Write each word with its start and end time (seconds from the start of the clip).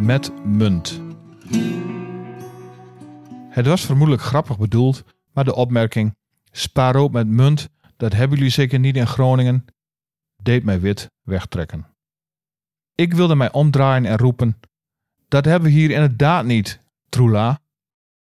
Met 0.00 0.44
munt. 0.44 1.00
Het 3.48 3.66
was 3.66 3.84
vermoedelijk 3.84 4.22
grappig 4.22 4.58
bedoeld, 4.58 5.04
maar 5.32 5.44
de 5.44 5.54
opmerking 5.54 6.14
spaarrood 6.52 7.12
met 7.12 7.26
munt, 7.26 7.68
dat 7.96 8.12
hebben 8.12 8.36
jullie 8.36 8.52
zeker 8.52 8.78
niet 8.78 8.96
in 8.96 9.06
Groningen, 9.06 9.64
deed 10.42 10.64
mij 10.64 10.80
wit 10.80 11.10
wegtrekken. 11.22 11.86
Ik 12.94 13.14
wilde 13.14 13.34
mij 13.34 13.52
omdraaien 13.52 14.04
en 14.06 14.16
roepen: 14.16 14.60
Dat 15.28 15.44
hebben 15.44 15.70
we 15.70 15.76
hier 15.76 15.90
inderdaad 15.90 16.44
niet, 16.44 16.80
troela. 17.08 17.60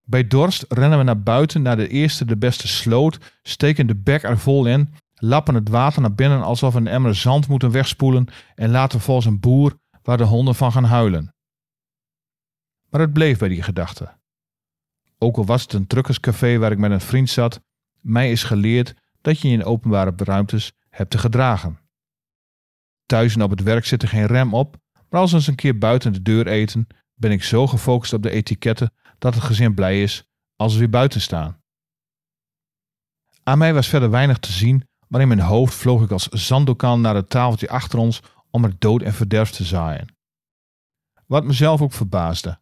Bij 0.05 0.27
dorst 0.27 0.65
rennen 0.67 0.97
we 0.97 1.03
naar 1.03 1.21
buiten 1.21 1.61
naar 1.61 1.77
de 1.77 1.87
eerste 1.87 2.25
de 2.25 2.37
beste 2.37 2.67
sloot, 2.67 3.19
steken 3.43 3.87
de 3.87 3.95
bek 3.95 4.23
er 4.23 4.39
vol 4.39 4.65
in, 4.65 4.93
lappen 5.15 5.55
het 5.55 5.69
water 5.69 6.01
naar 6.01 6.15
binnen 6.15 6.41
alsof 6.41 6.73
we 6.73 6.79
een 6.79 6.87
emmer 6.87 7.15
zand 7.15 7.47
moeten 7.47 7.71
wegspoelen 7.71 8.27
en 8.55 8.69
laten 8.69 8.99
volgens 8.99 9.25
een 9.25 9.39
boer 9.39 9.77
waar 10.03 10.17
de 10.17 10.23
honden 10.23 10.55
van 10.55 10.71
gaan 10.71 10.83
huilen. 10.83 11.33
Maar 12.89 13.01
het 13.01 13.13
bleef 13.13 13.37
bij 13.37 13.47
die 13.47 13.61
gedachte. 13.61 14.17
Ook 15.17 15.37
al 15.37 15.45
was 15.45 15.61
het 15.61 15.73
een 15.73 15.87
truckerscafé 15.87 16.57
waar 16.57 16.71
ik 16.71 16.77
met 16.77 16.91
een 16.91 17.01
vriend 17.01 17.29
zat, 17.29 17.61
mij 17.99 18.31
is 18.31 18.43
geleerd 18.43 18.93
dat 19.21 19.39
je 19.39 19.47
in 19.47 19.63
openbare 19.63 20.13
ruimtes 20.15 20.71
hebt 20.89 21.09
te 21.09 21.17
gedragen. 21.17 21.79
Thuis 23.05 23.35
en 23.35 23.41
op 23.41 23.49
het 23.49 23.63
werk 23.63 23.85
zit 23.85 24.01
er 24.01 24.07
geen 24.07 24.25
rem 24.25 24.53
op, 24.53 24.77
maar 25.09 25.21
als 25.21 25.31
we 25.31 25.37
eens 25.37 25.47
een 25.47 25.55
keer 25.55 25.77
buiten 25.77 26.13
de 26.13 26.21
deur 26.21 26.47
eten, 26.47 26.87
ben 27.13 27.31
ik 27.31 27.43
zo 27.43 27.67
gefocust 27.67 28.13
op 28.13 28.23
de 28.23 28.29
etiketten 28.29 28.93
dat 29.17 29.33
het 29.33 29.43
gezin 29.43 29.73
blij 29.73 30.01
is 30.01 30.23
als 30.55 30.73
we 30.73 30.79
weer 30.79 30.89
buiten 30.89 31.21
staan. 31.21 31.61
Aan 33.43 33.57
mij 33.57 33.73
was 33.73 33.87
verder 33.87 34.09
weinig 34.09 34.37
te 34.37 34.51
zien, 34.51 34.87
maar 35.07 35.21
in 35.21 35.27
mijn 35.27 35.39
hoofd 35.39 35.73
vloog 35.73 36.03
ik 36.03 36.11
als 36.11 36.27
zandokan 36.27 37.01
naar 37.01 37.15
het 37.15 37.29
tafeltje 37.29 37.69
achter 37.69 37.99
ons 37.99 38.21
om 38.49 38.63
er 38.63 38.75
dood 38.79 39.01
en 39.01 39.13
verderf 39.13 39.49
te 39.51 39.63
zaaien. 39.63 40.15
Wat 41.25 41.43
mezelf 41.43 41.81
ook 41.81 41.93
verbaasde 41.93 42.59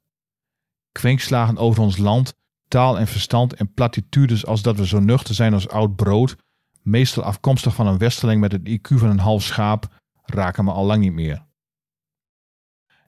kwinkslagen 0.97 1.57
over 1.57 1.81
ons 1.81 1.97
land, 1.97 2.35
taal 2.67 2.99
en 2.99 3.07
verstand 3.07 3.53
en 3.53 3.73
platitudes 3.73 4.45
als 4.45 4.61
dat 4.61 4.77
we 4.77 4.87
zo 4.87 4.99
nuchter 4.99 5.35
zijn 5.35 5.53
als 5.53 5.69
oud 5.69 5.95
brood, 5.95 6.35
meestal 6.81 7.23
afkomstig 7.23 7.75
van 7.75 7.87
een 7.87 7.97
westerling 7.97 8.41
met 8.41 8.51
het 8.51 8.69
IQ 8.69 8.97
van 8.97 9.09
een 9.09 9.19
half 9.19 9.43
schaap, 9.43 9.87
raken 10.23 10.65
me 10.65 10.71
al 10.71 10.85
lang 10.85 11.01
niet 11.01 11.13
meer. 11.13 11.45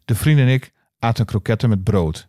De 0.06 0.16
vriend 0.16 0.40
en 0.40 0.48
ik 0.48 0.74
aten 1.00 1.26
kroketten 1.26 1.70
met 1.70 1.84
brood. 1.84 2.28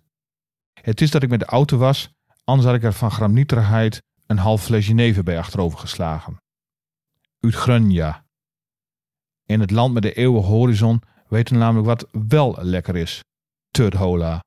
Het 0.73 1.01
is 1.01 1.11
dat 1.11 1.23
ik 1.23 1.29
met 1.29 1.41
de 1.41 1.47
auto 1.47 1.77
was, 1.77 2.11
anders 2.45 2.67
had 2.67 2.77
ik 2.77 2.83
er 2.83 2.93
van 2.93 3.11
gramnieterigheid 3.11 4.03
een 4.27 4.39
half 4.39 4.63
fles 4.63 4.87
Genever 4.87 5.23
bij 5.23 5.39
achterover 5.39 5.79
geslagen. 5.79 6.37
In 9.45 9.61
het 9.61 9.71
land 9.71 9.95
met 9.95 10.03
de 10.03 10.13
eeuwige 10.13 10.47
horizon 10.47 11.03
weten 11.29 11.55
we 11.55 11.61
namelijk 11.61 11.87
wat 11.87 12.09
wel 12.29 12.59
lekker 12.61 12.97
is. 12.97 13.21
Tudhola 13.71 14.41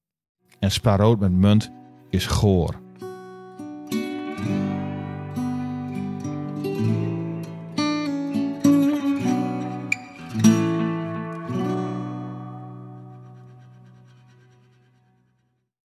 en 0.63 0.71
spaarrood 0.71 1.19
met 1.19 1.31
munt 1.31 1.71
is 2.09 2.25
goor. 2.25 2.82